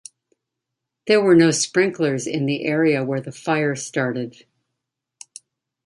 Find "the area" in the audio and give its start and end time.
2.47-3.03